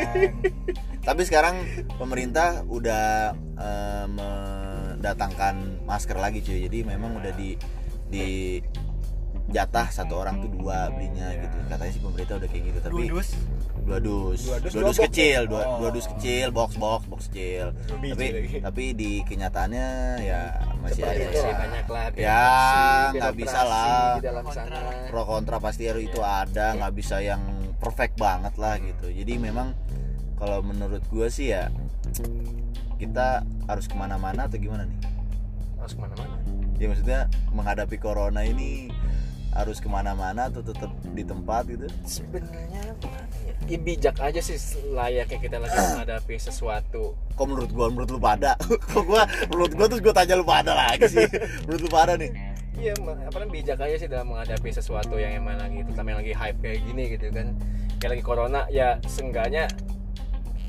[1.00, 1.60] Tapi sekarang
[1.96, 6.64] pemerintah udah eh, mendatangkan masker lagi cuy.
[6.64, 7.56] Jadi memang udah di
[8.08, 8.58] di
[9.46, 11.56] jatah satu orang tuh dua belinya gitu.
[11.66, 13.28] Katanya sih pemerintah udah kayak gitu tapi dua dus.
[13.84, 14.40] dua dus.
[14.42, 15.40] Dua dus, dua kecil ya?
[15.44, 15.76] dua, Oh.
[15.78, 17.70] dua dus kecil box box box kecil.
[18.00, 18.56] Biji tapi lagi.
[18.64, 19.88] tapi di kenyataannya
[20.20, 20.40] ya
[20.80, 21.44] masih Seperti ada itu sih.
[21.44, 21.56] lah.
[21.60, 22.42] banyak lah Ya,
[23.12, 24.10] nggak bisa lah.
[25.08, 27.42] pro kontra pasti harus itu ada nggak bisa yang
[27.76, 29.06] perfect banget lah gitu.
[29.06, 29.76] Jadi memang
[30.34, 31.68] kalau menurut gue sih ya
[32.96, 34.98] kita harus ke mana-mana atau gimana nih?
[35.76, 36.36] Harus ke mana-mana.
[36.74, 37.20] Ya maksudnya
[37.50, 38.90] menghadapi corona ini
[39.54, 41.86] harus ke mana-mana atau tetap di tempat gitu?
[42.02, 42.94] Sebenarnya
[43.64, 44.58] ya bijak aja sih
[44.92, 47.14] layaknya kita lagi menghadapi sesuatu.
[47.38, 48.58] Kok menurut gua menurut lu pada?
[48.92, 51.26] Kok gua menurut gua terus gua tanya lu pada lagi sih.
[51.64, 52.30] Menurut lu pada nih?
[52.74, 56.34] Iya, apa namanya bijak aja sih dalam menghadapi sesuatu yang emang lagi terutama yang lagi
[56.34, 57.46] hype kayak gini gitu kan.
[58.02, 59.70] Kayak lagi corona ya seenggaknya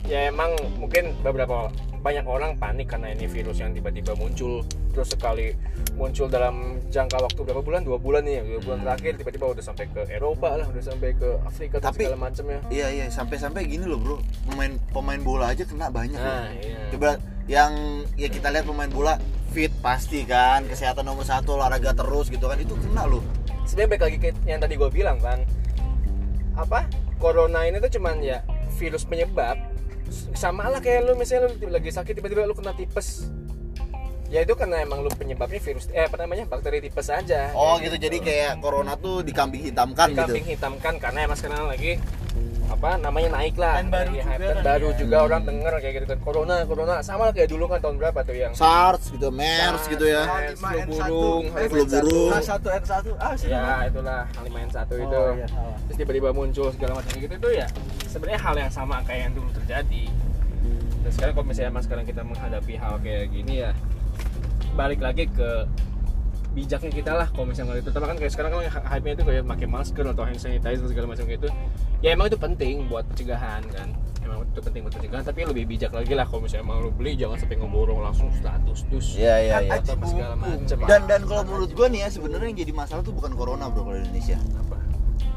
[0.06, 1.70] ya emang mungkin beberapa
[2.06, 4.62] banyak orang panik karena ini virus yang tiba-tiba muncul.
[4.94, 5.58] Terus sekali
[5.98, 7.82] muncul dalam jangka waktu berapa bulan?
[7.82, 11.30] Dua bulan nih dua bulan terakhir tiba-tiba udah sampai ke Eropa lah udah sampai ke
[11.42, 14.18] Afrika Tapi- segala macamnya iya iya sampai-sampai gini loh bro.
[14.46, 16.62] Pemain pemain bola aja kena banyak nah loh.
[16.62, 16.78] iya.
[16.94, 17.10] Coba
[17.50, 17.74] yang
[18.14, 19.18] ya kita lihat pemain bola
[19.50, 23.26] fit pasti kan kesehatan nomor satu olahraga terus gitu kan itu kena loh.
[23.66, 25.42] Sebenarnya baik lagi ke yang tadi gue bilang kan
[26.54, 26.86] apa?
[27.18, 28.46] Corona ini tuh cuman ya
[28.78, 29.56] virus penyebab
[30.36, 33.30] sama lah kayak lu misalnya lu lagi sakit tiba-tiba lu kena tipes.
[34.26, 37.54] Ya itu karena emang lu penyebabnya virus eh apa namanya bakteri tipes aja.
[37.54, 37.96] Oh Kayak gitu.
[38.10, 40.22] Jadi kayak corona tuh dikambing hitamkan gitu.
[40.26, 42.02] kambing hitamkan karena emang sekarang lagi
[42.66, 44.36] apa namanya naik lah Dan baru Lagi juga.
[44.36, 44.98] Dan kan baru ya.
[44.98, 48.36] juga orang denger kayak gitu kan corona corona sama kayak dulu kan tahun berapa tuh
[48.36, 50.24] yang SARS gitu MERS SARS, gitu ya
[50.58, 50.90] flu N1.
[50.90, 52.30] burung Eh, flu burung.
[52.34, 55.48] H1 N1 ah sih ya itulah H5N1 itu oh, iya,
[55.86, 57.68] terus tiba-tiba muncul segala macam gitu itu ya
[58.10, 60.04] sebenarnya hal yang sama kayak yang dulu terjadi
[61.06, 63.72] dan sekarang kalau misalnya mas sekarang kita menghadapi hal kayak gini ya
[64.74, 65.70] balik lagi ke
[66.56, 67.92] bijaknya kita lah kalau misalnya itu.
[67.92, 71.28] Terutama kan kayak sekarang kan hype-nya itu kayak pakai masker atau hand sanitizer segala macam
[71.28, 71.48] gitu
[72.00, 73.92] ya emang itu penting buat pencegahan kan?
[74.24, 77.14] Emang itu penting buat pencegahan tapi lebih bijak lagi lah kalau misalnya emang lu beli
[77.14, 79.08] jangan sampai ngeborong langsung status dus.
[79.20, 79.76] Iya iya Kan iya.
[79.76, 83.02] aji apa segala macam dan dan kalau menurut gua nih ya sebenarnya yang jadi masalah
[83.04, 84.38] tuh bukan corona bro kalau di Indonesia.
[84.56, 84.78] Apa?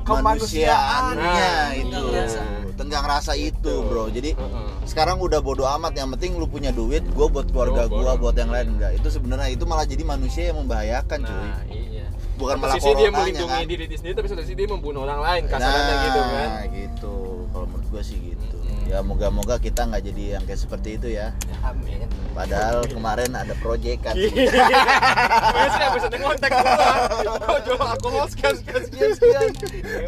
[0.06, 1.14] Kemanusiaan.
[1.18, 2.00] Manusiaannya Nah, itu.
[2.14, 2.42] rasa.
[2.78, 4.06] Tenggang rasa itu bro.
[4.08, 4.70] Jadi Heeh.
[4.86, 5.98] sekarang udah bodo amat.
[5.98, 8.78] Yang penting lu punya duit gue buat keluarga gue buat yang lain.
[8.78, 11.34] enggak itu sebenarnya itu malah jadi manusia yang membahayakan cuy.
[11.34, 12.06] nah iya.
[12.38, 13.66] Bukan Satu malah sisi dia melindungi kan?
[13.66, 16.48] diri sendiri tapi satu sisi dia membunuh orang lain kasarannya nah, gitu kan.
[16.70, 17.14] gitu.
[17.50, 18.47] Kalau menurut gue sih gitu.
[18.88, 24.00] Ya moga-moga kita nggak jadi yang kayak seperti itu ya amin padahal kemarin ada proyek
[24.00, 26.88] kan Makanya sih abis ada kontak gua
[27.36, 29.50] Gua jual alkohol sekian sekian sekian sekian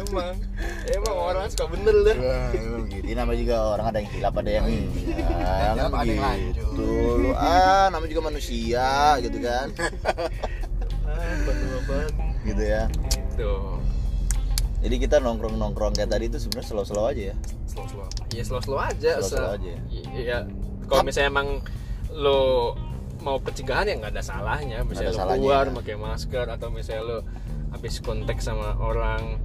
[0.01, 0.35] Emang
[0.89, 3.05] Emang orang suka bener dah Wah, emang gitu.
[3.05, 5.25] Ini namanya juga orang ada yang hilap, ada yang iya.
[5.45, 6.21] Ada kan yang begitu.
[6.23, 7.19] lanjut.
[7.21, 8.87] Lu ah, namanya juga manusia
[9.21, 9.67] gitu kan.
[11.11, 12.13] Ah, betul banget
[12.47, 12.83] Gitu ya.
[13.11, 13.53] Gitu
[14.81, 17.35] Jadi kita nongkrong-nongkrong kayak tadi itu sebenarnya slow-slow aja ya.
[17.69, 19.79] slow slow ya slow slow aja Slow-slow Se- aja ya?
[20.11, 20.37] iya
[20.89, 21.47] kalau misalnya emang
[22.11, 22.75] lo
[23.21, 25.71] mau pencegahan ya nggak ada salahnya misalnya ada lo salahnya, keluar ya.
[25.79, 27.17] pakai masker atau misalnya lo
[27.71, 29.39] habis kontak sama orang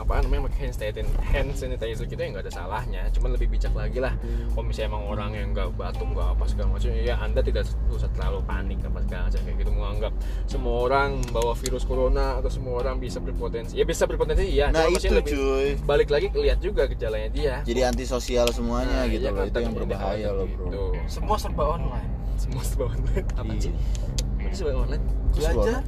[0.00, 3.68] apa namanya pakai hand sanitizer, hand sanitizer gitu ya nggak ada salahnya cuman lebih bijak
[3.70, 4.16] lagi lah
[4.50, 8.08] kalau misalnya emang orang yang nggak batuk nggak apa segala macam ya anda tidak usah
[8.10, 10.12] terlalu panik apa segala macam kayak gitu menganggap
[10.46, 14.88] semua orang membawa virus corona atau semua orang bisa berpotensi ya bisa berpotensi ya Nah
[14.88, 15.68] cuma itu lebih cuy.
[15.84, 19.38] balik lagi lihat juga gejalanya dia Jadi antisosial semuanya Nah, gitu iya loh.
[19.38, 20.64] kan, Itu yang berbahaya loh bro.
[20.64, 20.82] gitu.
[21.06, 23.26] semua serba online Semua serba online.
[23.34, 23.60] Apa Iya.
[23.60, 23.72] sih?
[24.48, 25.04] Sih serba online?
[25.30, 25.80] belajar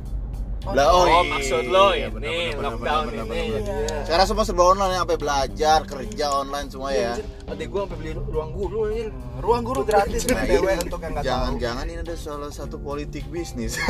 [0.64, 1.26] Lah, oh, Oh, iya.
[1.28, 3.26] maksud lo Iya, ya bener, ini bener, lockdown bener, ini.
[3.26, 3.82] bener, bener.
[3.82, 3.98] Iya.
[4.04, 7.12] Sekarang semua serba online sampai belajar, kerja online semua ya.
[7.44, 9.10] Adek gua sampai beli ru- ruang guru anjir.
[9.34, 13.26] ruang guru gratis Nah, ini untuk yang nggak tahu Jangan-jangan ini ada salah satu politik
[13.26, 13.74] bisnis.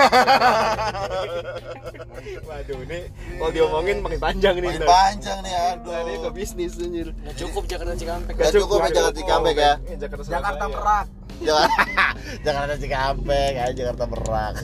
[2.42, 2.98] Waduh, ini
[3.34, 4.68] kalau diomongin makin panjang nih.
[4.72, 6.32] Makin panjang nih Nah, ini ke aduh.
[6.32, 7.08] bisnis anjir.
[7.14, 9.72] nggak cukup Jakarta Cikampek Nggak cukup ya Jakarta Cikampek ya.
[9.84, 10.64] Eh, Jakarta.
[10.64, 11.06] Merak
[11.42, 11.68] Jangan
[12.46, 14.54] Jakarta Cikampek, ya Jakarta Merak.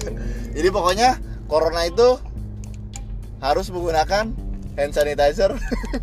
[0.51, 1.09] Jadi pokoknya
[1.49, 2.21] corona itu
[3.41, 4.31] harus menggunakan
[4.79, 5.57] hand sanitizer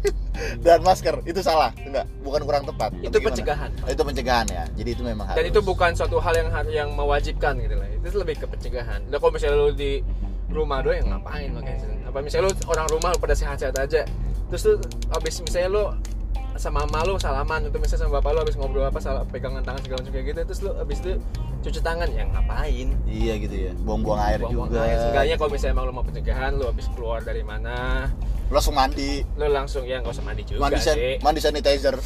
[0.65, 1.23] dan masker.
[1.23, 2.09] Itu salah, enggak?
[2.25, 2.91] Bukan kurang tepat.
[2.99, 3.71] Itu pencegahan.
[3.87, 4.63] Itu pencegahan ya.
[4.75, 5.37] Jadi itu memang harus.
[5.39, 7.87] Dan itu bukan suatu hal yang yang mewajibkan gitu lah.
[7.87, 9.07] Itu lebih ke pencegahan.
[9.07, 10.03] Nah, kalau misalnya lu di
[10.51, 14.07] rumah doang yang ngapain makanya apa misalnya lu orang rumah lu pada sehat-sehat aja
[14.47, 14.73] terus lu
[15.11, 15.83] abis misalnya lu
[16.55, 19.81] sama mama lu salaman atau misalnya sama bapak lu abis ngobrol apa salah pegangan tangan
[19.81, 21.11] segala macam kayak gitu terus lu abis itu
[21.61, 23.71] cuci tangan yang ngapain Iya gitu ya.
[23.77, 24.81] Buang-buang air Buang-buang juga.
[24.81, 24.97] air.
[24.99, 28.07] Seenggaknya kalau misalnya emang lu mau pencegahan lu abis keluar dari mana
[28.47, 29.25] Langsung mandi.
[29.33, 31.95] lu langsung ya nggak usah mandi juga Mandi, san- sih mandi sanitizer.